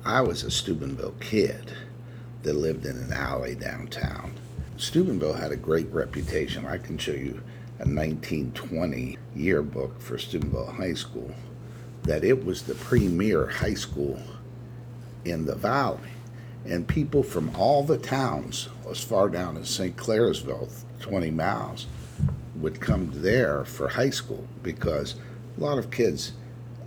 I 0.04 0.20
was 0.20 0.42
a 0.42 0.50
Steubenville 0.50 1.14
kid 1.18 1.72
that 2.42 2.52
lived 2.52 2.84
in 2.84 2.98
an 2.98 3.12
alley 3.12 3.54
downtown. 3.54 4.34
Steubenville 4.76 5.32
had 5.32 5.50
a 5.50 5.56
great 5.56 5.90
reputation. 5.90 6.66
I 6.66 6.76
can 6.76 6.98
show 6.98 7.12
you 7.12 7.40
a 7.78 7.88
1920 7.88 9.16
yearbook 9.34 9.98
for 10.00 10.18
Steubenville 10.18 10.72
High 10.72 10.94
School 10.94 11.32
that 12.02 12.24
it 12.24 12.44
was 12.44 12.62
the 12.62 12.74
premier 12.74 13.46
high 13.46 13.74
school 13.74 14.20
in 15.24 15.46
the 15.46 15.54
valley. 15.54 16.10
And 16.64 16.86
people 16.86 17.22
from 17.22 17.54
all 17.56 17.82
the 17.82 17.98
towns, 17.98 18.68
as 18.88 19.02
far 19.02 19.28
down 19.28 19.56
as 19.56 19.68
St. 19.68 19.96
Clairsville, 19.96 20.70
20 21.00 21.30
miles, 21.30 21.86
would 22.56 22.80
come 22.80 23.10
there 23.14 23.64
for 23.64 23.88
high 23.88 24.10
school 24.10 24.46
because 24.62 25.16
a 25.56 25.60
lot 25.60 25.78
of 25.78 25.90
kids 25.90 26.32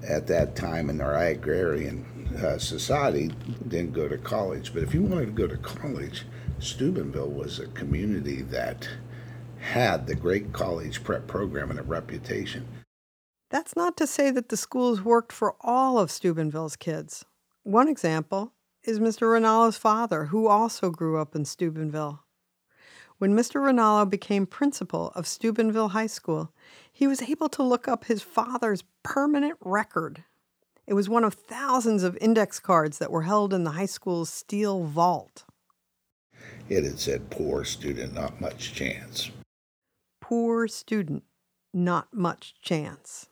at 0.07 0.27
that 0.27 0.55
time 0.55 0.89
in 0.89 1.01
our 1.01 1.15
agrarian 1.15 2.05
uh, 2.43 2.57
society 2.57 3.31
didn't 3.67 3.93
go 3.93 4.07
to 4.07 4.17
college. 4.17 4.73
But 4.73 4.83
if 4.83 4.93
you 4.93 5.01
wanted 5.01 5.27
to 5.27 5.31
go 5.31 5.47
to 5.47 5.57
college, 5.57 6.25
Steubenville 6.59 7.29
was 7.29 7.59
a 7.59 7.67
community 7.67 8.41
that 8.43 8.87
had 9.59 10.07
the 10.07 10.15
great 10.15 10.53
college 10.53 11.03
prep 11.03 11.27
program 11.27 11.69
and 11.69 11.79
a 11.79 11.83
reputation. 11.83 12.67
That's 13.49 13.75
not 13.75 13.97
to 13.97 14.07
say 14.07 14.31
that 14.31 14.49
the 14.49 14.57
schools 14.57 15.01
worked 15.01 15.31
for 15.31 15.55
all 15.61 15.97
of 15.97 16.11
Steubenville's 16.11 16.75
kids. 16.75 17.25
One 17.63 17.87
example 17.87 18.53
is 18.87 18.99
Mr. 18.99 19.31
Rinaldo's 19.31 19.77
father, 19.77 20.25
who 20.25 20.47
also 20.47 20.91
grew 20.91 21.17
up 21.17 21.35
in 21.35 21.43
Steubenville. 21.45 22.21
When 23.17 23.33
Mr. 23.33 23.63
Rinaldo 23.63 24.09
became 24.09 24.45
principal 24.45 25.11
of 25.15 25.25
Steubenville 25.25 25.89
High 25.89 26.07
School, 26.07 26.51
he 26.91 27.07
was 27.07 27.21
able 27.23 27.49
to 27.49 27.63
look 27.63 27.87
up 27.87 28.05
his 28.05 28.21
father's 28.21 28.83
permanent 29.03 29.57
record. 29.61 30.23
It 30.85 30.93
was 30.93 31.09
one 31.09 31.23
of 31.23 31.33
thousands 31.33 32.03
of 32.03 32.17
index 32.21 32.59
cards 32.59 32.99
that 32.99 33.11
were 33.11 33.23
held 33.23 33.53
in 33.53 33.63
the 33.63 33.71
high 33.71 33.87
school's 33.87 34.29
steel 34.29 34.83
vault. 34.83 35.45
It 36.69 36.83
had 36.83 36.99
said, 36.99 37.31
Poor 37.31 37.63
student, 37.63 38.13
not 38.13 38.39
much 38.39 38.73
chance. 38.73 39.31
Poor 40.21 40.67
student, 40.67 41.23
not 41.73 42.13
much 42.13 42.55
chance. 42.61 43.29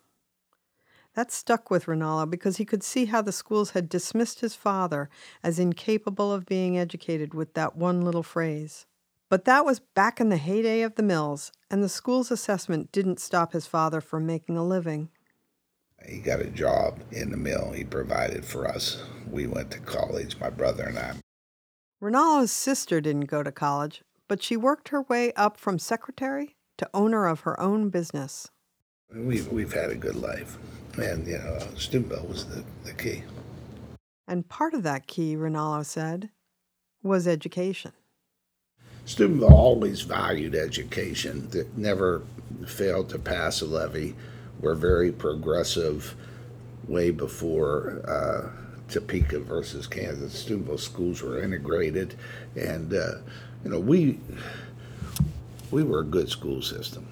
That 1.16 1.32
stuck 1.32 1.70
with 1.70 1.88
Rinaldo 1.88 2.26
because 2.26 2.58
he 2.58 2.66
could 2.66 2.84
see 2.84 3.06
how 3.06 3.22
the 3.22 3.32
schools 3.32 3.72
had 3.72 3.88
dismissed 3.88 4.40
his 4.40 4.56
father 4.56 5.10
as 5.44 5.60
incapable 5.60 6.32
of 6.32 6.48
being 6.48 6.78
educated 6.78 7.34
with 7.34 7.54
that 7.54 7.76
one 7.76 8.02
little 8.02 8.24
phrase. 8.24 8.88
But 9.30 9.46
that 9.46 9.66
was 9.66 9.80
back 9.80 10.20
in 10.20 10.30
the 10.30 10.38
heyday 10.38 10.82
of 10.82 10.96
the 10.96 11.04
mills, 11.04 11.52
and 11.70 11.84
the 11.84 11.90
school's 11.90 12.32
assessment 12.32 12.92
didn't 12.92 13.20
stop 13.20 13.54
his 13.54 13.68
father 13.68 14.02
from 14.02 14.26
making 14.26 14.58
a 14.58 14.66
living. 14.66 15.10
He 16.08 16.20
got 16.20 16.40
a 16.40 16.50
job 16.50 17.00
in 17.12 17.32
the 17.32 17.38
mill. 17.38 17.72
He 17.72 17.84
provided 17.84 18.44
for 18.44 18.68
us. 18.68 19.04
We 19.30 19.48
went 19.48 19.72
to 19.72 19.80
college, 19.80 20.40
my 20.40 20.50
brother 20.50 20.84
and 20.84 20.98
I. 20.98 21.16
Rinaldo's 22.02 22.52
sister 22.52 23.00
didn't 23.00 23.28
go 23.28 23.44
to 23.44 23.52
college, 23.52 24.04
but 24.28 24.44
she 24.44 24.58
worked 24.58 24.90
her 24.90 25.04
way 25.04 25.32
up 25.34 25.58
from 25.58 25.80
secretary 25.80 26.56
to 26.78 26.90
owner 26.94 27.28
of 27.28 27.42
her 27.42 27.58
own 27.60 27.90
business. 27.90 28.50
We've, 29.14 29.48
we've 29.48 29.74
had 29.74 29.92
a 29.92 29.96
good 29.96 30.16
life. 30.16 30.58
And, 30.98 31.26
you 31.28 31.40
know, 31.40 31.60
Steubenville 31.76 32.28
was 32.28 32.46
the, 32.46 32.64
the 32.84 32.94
key. 32.94 33.24
And 34.28 34.48
part 34.48 34.74
of 34.74 34.84
that 34.84 35.08
key, 35.08 35.36
Rinaldo 35.36 35.84
said, 35.84 36.30
was 37.02 37.28
education. 37.28 37.92
Steubenville 39.06 39.54
always 39.54 40.02
valued 40.02 40.56
education, 40.56 41.50
that 41.50 41.78
never 41.78 42.22
failed 42.66 43.10
to 43.10 43.20
pass 43.20 43.62
a 43.62 43.66
levy. 43.66 44.16
We're 44.62 44.76
very 44.76 45.12
progressive 45.12 46.16
way 46.88 47.12
before 47.12 48.02
uh, 48.08 48.50
Topeka 48.88 49.40
versus 49.40 49.88
Kansas. 49.88 50.34
Steubenville 50.34 50.78
schools 50.78 51.22
were 51.22 51.42
integrated, 51.42 52.16
and 52.56 52.94
uh, 52.94 53.16
you 53.64 53.72
know 53.72 53.80
we 53.80 54.20
we 55.72 55.84
were 55.84 56.00
a 56.00 56.06
good 56.06 56.30
school 56.30 56.62
system. 56.62 57.08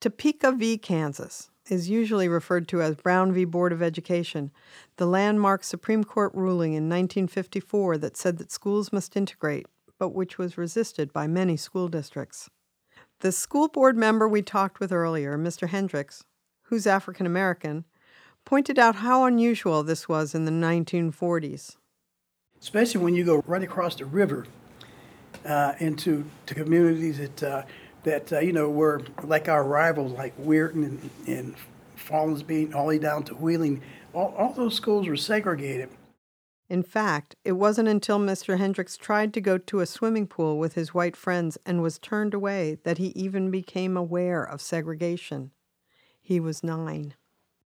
Topeka 0.00 0.52
v. 0.52 0.78
Kansas 0.78 1.49
is 1.70 1.90
usually 1.90 2.28
referred 2.28 2.68
to 2.68 2.82
as 2.82 2.96
Brown 2.96 3.32
v. 3.32 3.44
Board 3.44 3.72
of 3.72 3.82
Education, 3.82 4.50
the 4.96 5.06
landmark 5.06 5.64
Supreme 5.64 6.04
Court 6.04 6.32
ruling 6.34 6.72
in 6.72 6.88
1954 6.88 7.98
that 7.98 8.16
said 8.16 8.38
that 8.38 8.50
schools 8.50 8.92
must 8.92 9.16
integrate, 9.16 9.66
but 9.98 10.10
which 10.10 10.38
was 10.38 10.58
resisted 10.58 11.12
by 11.12 11.26
many 11.26 11.56
school 11.56 11.88
districts. 11.88 12.50
The 13.20 13.32
school 13.32 13.68
board 13.68 13.96
member 13.96 14.26
we 14.26 14.42
talked 14.42 14.80
with 14.80 14.92
earlier, 14.92 15.36
Mr. 15.36 15.68
Hendricks, 15.68 16.24
who's 16.62 16.86
African 16.86 17.26
American, 17.26 17.84
pointed 18.44 18.78
out 18.78 18.96
how 18.96 19.24
unusual 19.24 19.82
this 19.82 20.08
was 20.08 20.34
in 20.34 20.46
the 20.46 20.50
1940s. 20.50 21.76
Especially 22.60 23.00
when 23.00 23.14
you 23.14 23.24
go 23.24 23.42
right 23.46 23.62
across 23.62 23.94
the 23.96 24.06
river 24.06 24.46
uh, 25.44 25.74
into 25.78 26.24
to 26.46 26.54
communities 26.54 27.18
that 27.18 27.42
uh, 27.42 27.62
that 28.04 28.32
uh, 28.32 28.38
you 28.40 28.52
know 28.52 28.70
were 28.70 29.02
like 29.22 29.48
our 29.48 29.64
rivals, 29.64 30.12
like 30.12 30.36
Weirton 30.38 30.84
and, 30.84 31.10
and 31.26 31.54
Follansbee, 31.96 32.74
all 32.74 32.82
the 32.82 32.88
way 32.88 32.98
down 32.98 33.22
to 33.24 33.34
Wheeling. 33.34 33.82
All, 34.12 34.34
all 34.36 34.52
those 34.52 34.74
schools 34.74 35.06
were 35.06 35.16
segregated. 35.16 35.90
In 36.68 36.82
fact, 36.84 37.34
it 37.44 37.52
wasn't 37.52 37.88
until 37.88 38.20
Mr. 38.20 38.58
Hendricks 38.58 38.96
tried 38.96 39.34
to 39.34 39.40
go 39.40 39.58
to 39.58 39.80
a 39.80 39.86
swimming 39.86 40.28
pool 40.28 40.56
with 40.56 40.74
his 40.74 40.94
white 40.94 41.16
friends 41.16 41.58
and 41.66 41.82
was 41.82 41.98
turned 41.98 42.32
away 42.32 42.78
that 42.84 42.98
he 42.98 43.08
even 43.08 43.50
became 43.50 43.96
aware 43.96 44.44
of 44.44 44.60
segregation. 44.60 45.50
He 46.20 46.38
was 46.38 46.62
nine 46.62 47.14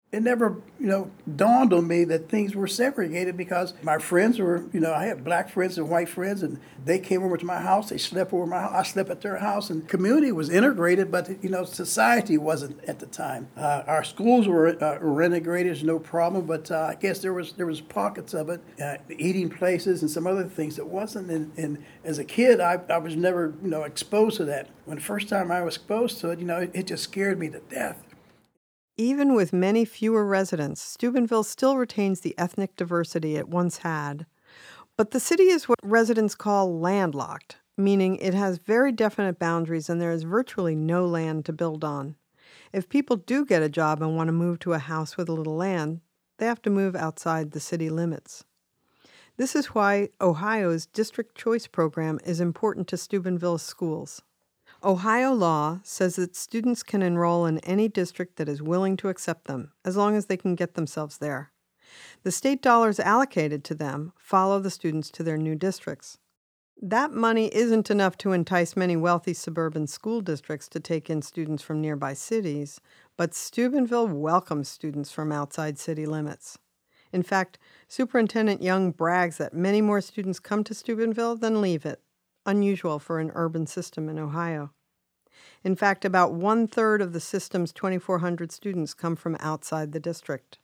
it 0.10 0.24
never, 0.24 0.62
you 0.80 0.88
know, 0.88 1.12
dawned 1.36 1.74
on 1.74 1.86
me 1.86 2.06
that 2.06 2.30
things 2.30 2.56
were 2.56 2.68
segregated 2.68 3.36
because 3.36 3.74
my 3.82 3.98
friends 3.98 4.40
were, 4.40 4.64
you 4.72 4.80
know, 4.80 4.94
I 4.94 5.06
had 5.06 5.26
black 5.26 5.50
friends 5.50 5.78
and 5.78 5.90
white 5.90 6.08
friends, 6.08 6.44
and 6.44 6.62
they 6.86 6.98
came 6.98 7.24
over 7.24 7.36
to 7.36 7.46
my 7.46 7.60
house. 7.60 7.90
They 7.90 7.98
slept 7.98 8.32
over 8.32 8.46
my 8.46 8.62
house. 8.62 8.74
I 8.74 8.84
slept 8.84 9.10
at 9.10 9.20
their 9.20 9.36
house, 9.36 9.70
and 9.70 9.86
community 9.86 10.32
was 10.32 10.50
integrated, 10.50 11.12
but 11.12 11.44
you 11.44 11.50
know, 11.50 11.66
society 11.66 12.38
wasn't 12.38 12.82
at 12.86 13.00
the 13.00 13.06
time. 13.06 13.50
Uh, 13.58 13.84
our 13.86 14.04
schools 14.06 14.48
were, 14.48 14.82
uh, 14.82 14.98
were 15.00 15.22
integrated, 15.22 15.84
no 15.84 16.00
problem, 16.00 16.46
but 16.46 16.72
uh, 16.72 16.88
I 16.92 16.96
guess 16.96 17.20
there 17.20 17.34
was 17.34 17.52
there 17.54 17.66
was 17.66 17.82
pockets 17.82 18.34
of 18.34 18.50
it, 18.50 18.62
uh, 18.82 18.96
eating 19.10 19.50
places 19.50 20.02
and 20.02 20.10
some 20.10 20.26
other 20.26 20.46
things 20.46 20.78
that 20.78 20.88
wasn't. 20.88 21.30
And, 21.30 21.52
and 21.58 21.84
as 22.06 22.18
a 22.18 22.24
kid, 22.24 22.62
I, 22.62 22.80
I 22.90 22.98
was 22.98 23.18
never, 23.18 23.54
you 23.62 23.68
know, 23.68 23.84
exposed 23.84 24.38
to 24.38 24.46
that. 24.46 24.70
When 24.86 25.00
the 25.00 25.04
first 25.04 25.28
time 25.28 25.52
I 25.52 25.64
was 25.64 25.76
exposed 25.76 26.20
to 26.20 26.30
it, 26.30 26.40
you 26.40 26.46
know, 26.46 26.60
it, 26.60 26.72
it 26.74 26.88
just 26.88 27.04
scared 27.04 27.38
me 27.38 27.50
to 27.50 27.60
death. 27.60 28.07
Even 29.00 29.36
with 29.36 29.54
many 29.54 29.86
fewer 29.86 30.25
residents, 30.25 30.82
Steubenville 30.82 31.44
still 31.44 31.77
retains 31.77 32.22
the 32.22 32.36
ethnic 32.36 32.75
diversity 32.75 33.36
it 33.36 33.48
once 33.48 33.80
had. 33.80 34.25
But 34.96 35.12
the 35.12 35.20
city 35.20 35.50
is 35.50 35.70
what 35.70 35.77
residents 35.84 36.34
call 36.34 36.80
landlocked, 36.80 37.58
meaning 37.77 38.16
it 38.16 38.34
has 38.34 38.58
very 38.58 38.92
definite 38.92 39.38
boundaries 39.38 39.88
and 39.88 40.01
there 40.01 40.12
is 40.12 40.24
virtually 40.24 40.75
no 40.75 41.06
land 41.06 41.46
to 41.46 41.54
build 41.54 41.84
on. 41.84 42.16
If 42.74 42.89
people 42.89 43.18
do 43.18 43.46
get 43.46 43.62
a 43.62 43.70
job 43.70 44.01
and 44.01 44.16
want 44.16 44.30
to 44.30 44.34
move 44.34 44.58
to 44.60 44.74
a 44.74 44.80
house 44.80 45.16
with 45.16 45.30
a 45.30 45.34
little 45.34 45.56
land, 45.56 46.01
they 46.39 46.48
have 46.48 46.63
to 46.63 46.72
move 46.72 46.96
outside 46.96 47.51
the 47.51 47.60
city 47.60 47.92
limits. 47.92 48.46
This 49.38 49.56
is 49.56 49.68
why 49.68 50.10
Ohio's 50.20 50.88
district 50.88 51.38
choice 51.38 51.68
program 51.68 52.20
is 52.25 52.42
important 52.42 52.88
to 52.88 52.98
Steubenville's 52.98 53.62
schools. 53.62 54.24
Ohio 54.84 55.34
law 55.34 55.80
says 55.84 56.18
that 56.18 56.36
students 56.36 56.84
can 56.84 57.02
enroll 57.02 57.46
in 57.46 57.58
any 57.60 57.88
district 57.88 58.36
that 58.36 58.48
is 58.48 58.62
willing 58.62 58.96
to 58.98 59.10
accept 59.10 59.46
them, 59.46 59.72
as 59.84 59.98
long 59.98 60.16
as 60.16 60.28
they 60.28 60.38
can 60.38 60.54
get 60.54 60.76
themselves 60.76 61.18
there. 61.18 61.52
The 62.24 62.32
state 62.32 62.62
dollars 62.62 63.00
allocated 63.00 63.64
to 63.66 63.76
them 63.76 64.14
follow 64.18 64.60
the 64.60 64.70
students 64.70 65.10
to 65.12 65.24
their 65.24 65.38
new 65.38 65.56
districts. 65.56 66.20
That 66.80 67.12
money 67.12 67.54
isn't 67.56 67.90
enough 67.90 68.20
to 68.20 68.34
entice 68.34 68.76
many 68.76 68.96
wealthy 68.96 69.34
suburban 69.34 69.88
school 69.88 70.22
districts 70.22 70.68
to 70.70 70.80
take 70.80 71.10
in 71.10 71.24
students 71.24 71.64
from 71.64 71.82
nearby 71.82 72.14
cities, 72.14 72.80
but 73.18 73.34
Steubenville 73.34 74.10
welcomes 74.10 74.70
students 74.70 75.12
from 75.12 75.32
outside 75.32 75.80
city 75.80 76.06
limits. 76.06 76.60
In 77.12 77.24
fact, 77.24 77.58
Superintendent 77.88 78.62
Young 78.62 78.92
brags 78.92 79.38
that 79.38 79.56
many 79.56 79.82
more 79.82 80.02
students 80.02 80.40
come 80.40 80.64
to 80.66 80.76
Steubenville 80.76 81.38
than 81.38 81.62
leave 81.62 81.84
it, 81.84 82.02
unusual 82.48 82.98
for 82.98 83.20
an 83.20 83.32
urban 83.36 83.68
system 83.68 84.10
in 84.10 84.18
Ohio. 84.18 84.72
In 85.63 85.75
fact, 85.75 86.06
about 86.06 86.34
one 86.34 86.68
third 86.68 87.01
of 87.01 87.13
the 87.13 87.20
system's 87.20 87.72
2,400 87.74 88.51
students 88.51 88.94
come 88.94 89.16
from 89.16 89.38
outside 89.39 89.92
the 89.92 90.00
district. 90.00 90.58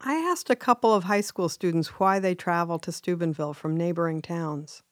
I 0.00 0.14
asked 0.14 0.50
a 0.50 0.56
couple 0.56 0.92
of 0.92 1.04
high 1.04 1.22
school 1.22 1.48
students 1.48 1.98
why 1.98 2.18
they 2.18 2.34
travel 2.34 2.78
to 2.80 2.92
Steubenville 2.92 3.54
from 3.54 3.76
neighboring 3.76 4.20
towns. 4.20 4.82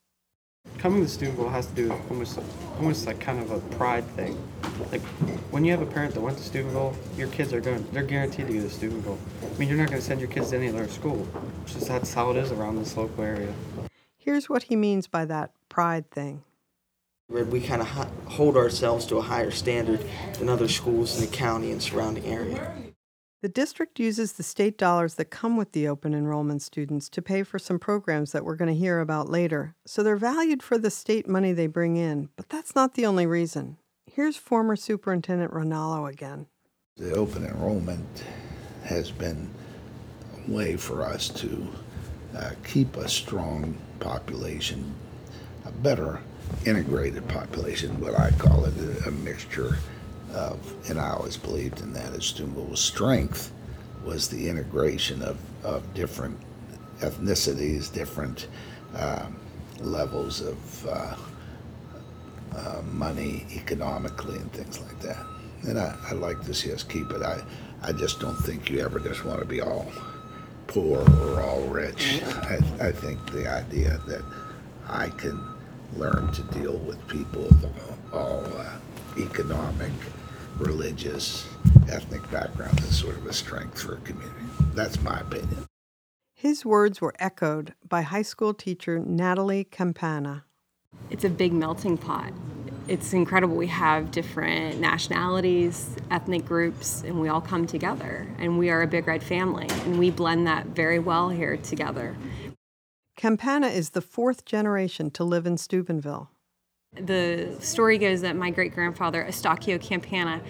Coming 0.79 1.03
to 1.03 1.09
Steubenville 1.09 1.51
has 1.51 1.67
to 1.67 1.75
do 1.75 1.89
with 1.91 2.11
almost, 2.11 2.41
almost 2.79 3.07
like 3.07 3.21
kind 3.21 3.39
of 3.39 3.51
a 3.51 3.61
pride 3.77 4.07
thing. 4.17 4.37
Like 4.91 5.03
when 5.51 5.63
you 5.63 5.73
have 5.73 5.83
a 5.83 5.87
parent 5.87 6.15
that 6.15 6.21
went 6.21 6.39
to 6.39 6.43
Steubenville, 6.43 6.97
your 7.19 7.29
kids 7.29 7.53
are 7.53 7.61
going, 7.61 7.87
they're 7.93 8.03
guaranteed 8.03 8.47
to 8.47 8.53
go 8.55 8.61
to 8.61 8.71
Steubenville. 8.71 9.19
I 9.43 9.59
mean, 9.59 9.69
you're 9.69 9.77
not 9.77 9.89
going 9.89 10.01
to 10.01 10.07
send 10.07 10.21
your 10.21 10.31
kids 10.31 10.51
to 10.51 10.57
any 10.57 10.71
other 10.71 10.89
school. 10.89 11.29
It's 11.65 11.75
just 11.75 11.89
that's 11.89 12.15
how 12.15 12.31
it 12.31 12.37
is 12.39 12.51
around 12.51 12.77
this 12.77 12.97
local 12.97 13.23
area. 13.25 13.53
Here's 14.17 14.49
what 14.49 14.65
he 14.65 14.77
means 14.77 15.07
by 15.07 15.27
that 15.27 15.53
pride 15.75 16.09
thing. 16.09 16.41
We 17.29 17.61
kind 17.61 17.83
of 17.83 17.89
hold 18.29 18.57
ourselves 18.57 19.07
to 19.07 19.17
a 19.17 19.23
higher 19.23 19.51
standard 19.51 19.99
than 20.39 20.49
other 20.49 20.69
schools 20.69 21.17
in 21.17 21.29
the 21.29 21.37
county 21.37 21.73
and 21.73 21.83
surrounding 21.83 22.25
area. 22.27 22.73
The 23.43 23.49
district 23.49 23.99
uses 23.99 24.35
the 24.35 24.45
state 24.45 24.79
dollars 24.79 25.15
that 25.15 25.31
come 25.31 25.57
with 25.57 25.73
the 25.73 25.89
open 25.89 26.15
enrollment 26.15 26.63
students 26.63 27.09
to 27.09 27.21
pay 27.21 27.43
for 27.43 27.59
some 27.59 27.81
programs 27.81 28.31
that 28.31 28.45
we're 28.45 28.55
going 28.55 28.73
to 28.73 28.79
hear 28.79 29.01
about 29.01 29.29
later, 29.29 29.75
so 29.85 30.05
they're 30.05 30.15
valued 30.15 30.63
for 30.63 30.79
the 30.79 30.91
state 30.91 31.27
money 31.27 31.53
they 31.53 31.67
bring 31.67 31.97
in, 31.97 32.29
but 32.37 32.49
that's 32.49 32.77
not 32.77 32.95
the 32.95 33.05
only 33.05 33.27
reason. 33.27 33.77
Here's 34.07 34.37
former 34.37 34.77
Superintendent 34.77 35.53
Rinaldo 35.53 36.07
again. 36.07 36.47
The 36.97 37.15
open 37.15 37.45
enrollment 37.45 38.23
has 38.85 39.11
been 39.11 39.51
a 40.37 40.53
way 40.53 40.77
for 40.77 41.03
us 41.03 41.29
to 41.31 41.67
uh, 42.37 42.51
keep 42.65 42.97
a 42.97 43.09
strong 43.09 43.77
population, 43.99 44.95
a 45.04 45.04
better 45.83 46.21
integrated 46.65 47.27
population, 47.29 48.01
what 48.01 48.19
I 48.19 48.31
call 48.33 48.65
it, 48.65 48.75
a 49.07 49.11
mixture 49.11 49.79
of, 50.35 50.89
and 50.89 50.99
I 50.99 51.11
always 51.11 51.37
believed 51.37 51.81
in 51.81 51.93
that 51.93 52.13
as 52.13 52.25
Steubenville's 52.27 52.81
strength 52.81 53.53
was 54.05 54.29
the 54.29 54.49
integration 54.49 55.23
of, 55.23 55.39
of 55.65 55.95
different 55.95 56.39
ethnicities, 57.01 57.93
different 57.93 58.49
um, 58.97 59.37
levels 59.81 60.41
of 60.41 60.87
uh, 60.87 61.17
uh, 62.57 62.83
money 62.93 63.47
economically 63.53 64.37
and 64.37 64.53
things 64.53 64.81
like 64.81 65.01
that. 65.01 65.25
And 65.67 65.79
I, 65.79 65.97
I 66.11 66.13
like 66.13 66.43
to 66.45 66.55
see 66.55 66.73
us 66.73 66.83
keep 66.83 67.11
it. 67.11 67.23
I, 67.23 67.43
I 67.83 67.93
just 67.93 68.21
don't 68.21 68.37
think 68.37 68.71
you 68.71 68.81
ever 68.81 68.99
just 68.99 69.25
want 69.25 69.41
to 69.41 69.47
be 69.47 69.61
all 69.61 69.91
poor 70.67 70.99
or 71.21 71.41
all 71.41 71.63
rich. 71.63 72.23
I, 72.25 72.59
I 72.81 72.93
think 72.93 73.33
the 73.33 73.51
idea 73.51 74.01
that 74.07 74.23
I 74.89 75.09
can 75.09 75.54
learn 75.97 76.31
to 76.33 76.43
deal 76.59 76.77
with 76.79 77.07
people 77.09 77.47
of 77.47 78.13
all 78.13 78.45
uh, 78.57 78.79
economic 79.19 79.93
religious, 80.59 81.47
ethnic 81.89 82.29
background 82.31 82.79
is 82.81 82.99
sort 82.99 83.17
of 83.17 83.27
a 83.27 83.33
strength 83.33 83.81
for 83.81 83.95
a 83.95 84.01
community. 84.01 84.47
That's 84.75 85.01
my 85.03 85.21
opinion. 85.21 85.67
His 86.35 86.65
words 86.65 87.01
were 87.01 87.15
echoed 87.19 87.75
by 87.89 88.03
high 88.03 88.23
school 88.23 88.55
teacher 88.55 88.99
Natalie 88.99 89.65
Campana. 89.65 90.45
It's 91.11 91.25
a 91.25 91.31
big 91.31 91.53
melting 91.53 91.97
pot. 91.97 92.33
It's 92.87 93.15
incredible. 93.15 93.57
We 93.57 93.69
have 93.69 94.11
different 94.11 94.79
nationalities, 94.79 95.97
ethnic 96.11 96.45
groups, 96.45 97.03
and 97.03 97.19
we 97.19 97.29
all 97.29 97.41
come 97.41 97.67
together. 97.67 98.29
And 98.39 98.59
we 98.59 98.69
are 98.69 98.83
a 98.83 98.87
big 98.87 99.07
red 99.07 99.23
family, 99.23 99.67
and 99.71 99.99
we 99.99 100.11
blend 100.11 100.47
that 100.47 100.67
very 100.67 100.99
well 100.99 101.31
here 101.31 101.57
together. 101.57 102.15
Campana 103.17 103.69
is 103.69 103.91
the 103.91 104.01
fourth 104.01 104.45
generation 104.45 105.11
to 105.13 105.25
live 105.25 105.47
in 105.47 105.57
Steubenville. 105.57 106.31
The 106.95 107.57
story 107.61 107.99
goes 107.99 108.21
that 108.21 108.37
my 108.37 108.51
great 108.51 108.75
grandfather, 108.75 109.25
Estacchio 109.25 109.79
Campana, 109.81 110.41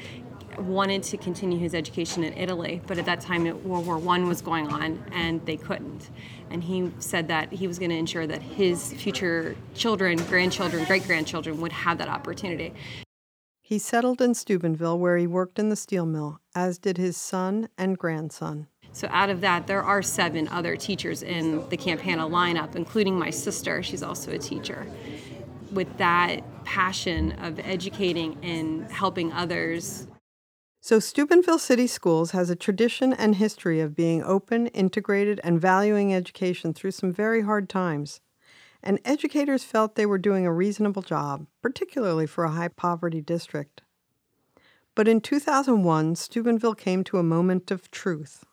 wanted 0.59 1.03
to 1.03 1.17
continue 1.17 1.59
his 1.59 1.75
education 1.75 2.23
in 2.23 2.33
Italy, 2.35 2.81
but 2.87 2.99
at 2.99 3.07
that 3.07 3.21
time 3.21 3.45
World 3.65 3.87
War 3.87 3.99
One 3.99 4.29
was 4.29 4.41
going 4.41 4.69
on 4.69 5.03
and 5.13 5.45
they 5.47 5.57
couldn't. 5.57 6.11
And 6.51 6.63
he 6.63 6.93
said 6.99 7.29
that 7.29 7.53
he 7.53 7.67
was 7.67 7.79
going 7.79 7.91
to 7.91 7.97
ensure 7.97 8.27
that 8.27 8.43
his 8.43 8.93
future 8.93 9.57
children, 9.75 10.19
grandchildren, 10.25 10.85
great 10.85 11.05
grandchildren 11.07 11.61
would 11.61 11.73
have 11.73 11.99
that 11.99 12.09
opportunity. 12.09 12.73
He 13.63 13.79
settled 13.79 14.21
in 14.21 14.35
Steubenville 14.35 14.99
where 14.99 15.17
he 15.17 15.27
worked 15.27 15.59
in 15.59 15.71
the 15.71 15.77
steel 15.77 16.07
mill, 16.07 16.41
as 16.55 16.79
did 16.79 16.99
his 16.99 17.17
son 17.17 17.69
and 17.79 17.99
grandson. 17.99 18.69
So 18.95 19.09
out 19.11 19.29
of 19.29 19.41
that, 19.41 19.67
there 19.67 19.83
are 19.83 20.03
seven 20.03 20.47
other 20.49 20.77
teachers 20.77 21.25
in 21.25 21.69
the 21.69 21.77
Campana 21.77 22.29
lineup, 22.29 22.77
including 22.77 23.19
my 23.19 23.29
sister. 23.29 23.83
She's 23.83 24.05
also 24.05 24.31
a 24.31 24.39
teacher 24.39 24.87
with 25.73 25.99
that 25.99 26.43
passion 26.65 27.33
of 27.33 27.59
educating 27.59 28.39
and 28.45 28.89
helping 28.93 29.33
others. 29.33 30.07
So, 30.81 31.01
Steubenville 31.01 31.59
City 31.59 31.89
Schools 31.89 32.31
has 32.31 32.51
a 32.51 32.55
tradition 32.57 33.13
and 33.13 33.35
history 33.35 33.81
of 33.81 33.97
being 33.97 34.23
open, 34.23 34.69
integrated, 34.69 35.41
and 35.43 35.61
valuing 35.61 36.15
education 36.15 36.73
through 36.73 36.93
some 36.93 37.13
very 37.13 37.43
hard 37.43 37.69
times. 37.69 38.21
And 38.81 39.01
educators 39.05 39.65
felt 39.65 39.97
they 39.97 40.07
were 40.07 40.19
doing 40.19 40.47
a 40.47 40.53
reasonable 40.53 41.03
job, 41.03 41.47
particularly 41.63 42.27
for 42.27 42.45
a 42.45 42.51
high 42.51 42.69
poverty 42.69 43.21
district. 43.21 43.83
But 44.95 45.09
in 45.09 45.21
2001, 45.21 46.15
Steubenville 46.15 46.77
came 46.77 47.03
to 47.05 47.19
a 47.19 47.25
moment 47.25 47.73
of 47.73 47.91
truth. 47.91 48.45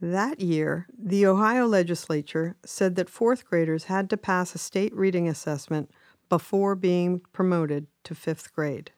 That 0.00 0.40
year, 0.40 0.86
the 0.96 1.26
Ohio 1.26 1.66
legislature 1.66 2.56
said 2.64 2.94
that 2.94 3.10
fourth 3.10 3.44
graders 3.44 3.84
had 3.84 4.08
to 4.10 4.16
pass 4.16 4.54
a 4.54 4.58
state 4.58 4.94
reading 4.94 5.28
assessment 5.28 5.90
before 6.28 6.76
being 6.76 7.20
promoted 7.32 7.88
to 8.04 8.14
fifth 8.14 8.54
grade. 8.54 8.92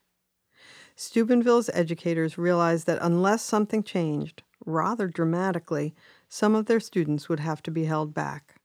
Steubenville's 0.95 1.71
educators 1.73 2.37
realized 2.37 2.87
that 2.87 2.99
unless 3.01 3.43
something 3.43 3.83
changed, 3.83 4.43
rather 4.67 5.09
dramatically, 5.09 5.95
some 6.29 6.55
of 6.55 6.67
their 6.67 6.81
students 6.81 7.31
would 7.31 7.41
have 7.41 7.63
to 7.63 7.71
be 7.71 7.85
held 7.85 8.13
back. 8.13 8.57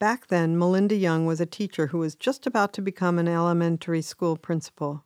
Back 0.00 0.26
then, 0.26 0.58
Melinda 0.58 0.96
Young 0.96 1.24
was 1.24 1.40
a 1.40 1.46
teacher 1.46 1.88
who 1.88 1.98
was 1.98 2.16
just 2.16 2.46
about 2.46 2.72
to 2.72 2.82
become 2.82 3.18
an 3.18 3.28
elementary 3.28 4.02
school 4.02 4.36
principal. 4.36 5.04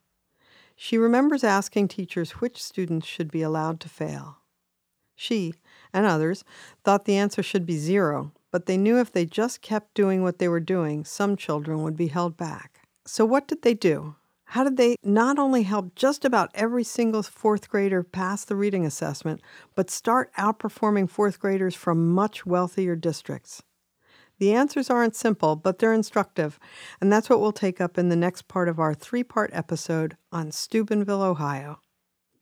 She 0.77 0.96
remembers 0.96 1.44
asking 1.44 1.88
teachers 1.88 2.40
which 2.40 2.62
students 2.62 3.07
should 3.07 3.31
be 3.31 3.42
allowed 3.42 3.81
to 3.81 3.88
fail. 3.90 4.38
She, 5.14 5.55
and 5.95 6.05
others, 6.05 6.45
thought 6.83 7.07
the 7.07 7.17
answer 7.17 7.43
should 7.43 7.65
be 7.65 7.79
zero, 7.79 8.33
but 8.51 8.67
they 8.67 8.77
knew 8.77 8.99
if 8.99 9.11
they 9.11 9.25
just 9.25 9.63
kept 9.63 9.95
doing 9.95 10.23
what 10.23 10.39
they 10.39 10.49
were 10.49 10.61
doing, 10.61 11.05
some 11.05 11.37
children 11.37 11.83
would 11.83 11.97
be 11.97 12.09
held 12.09 12.37
back. 12.37 12.81
So, 13.07 13.25
what 13.25 13.49
did 13.49 13.63
they 13.63 13.75
do? 13.75 14.17
How 14.49 14.65
did 14.65 14.77
they 14.77 14.97
not 15.03 15.39
only 15.39 15.63
help 15.63 15.95
just 15.95 16.25
about 16.25 16.51
every 16.55 16.85
single 16.85 17.23
fourth 17.23 17.69
grader 17.69 18.03
pass 18.03 18.45
the 18.45 18.57
reading 18.57 18.85
assessment, 18.85 19.41
but 19.75 19.91
start 19.91 20.33
outperforming 20.39 21.09
fourth 21.09 21.41
graders 21.41 21.75
from 21.75 22.13
much 22.13 22.45
wealthier 22.45 22.95
districts? 22.95 23.63
The 24.39 24.53
answers 24.53 24.91
aren't 24.91 25.17
simple, 25.17 25.57
but 25.57 25.79
they're 25.79 25.93
instructive, 25.93 26.59
and 27.01 27.13
that's 27.13 27.31
what 27.31 27.41
we'll 27.41 27.53
take 27.53 27.81
up 27.81 27.97
in 27.99 28.09
the 28.09 28.17
next 28.17 28.49
part 28.49 28.69
of 28.69 28.79
our 28.79 28.95
three 28.95 29.23
part 29.23 29.51
episode 29.53 30.17
on 30.33 30.51
Steubenville, 30.51 31.23
Ohio. 31.23 31.81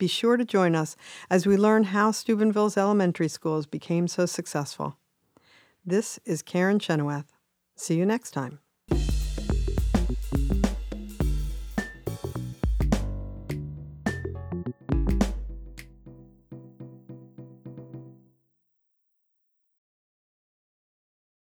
Be 0.03 0.09
sure 0.09 0.37
to 0.37 0.45
join 0.45 0.75
us 0.75 0.97
as 1.31 1.47
we 1.47 1.57
learn 1.57 1.85
how 1.85 2.11
Steubenville's 2.11 2.77
elementary 2.77 3.29
schools 3.29 3.67
became 3.67 4.09
so 4.09 4.27
successful. 4.27 4.97
This 5.87 6.19
is 6.25 6.43
Karen 6.43 6.81
Chenoweth. 6.81 7.33
See 7.77 7.95
you 7.95 8.05
next 8.05 8.33
time. 8.33 8.59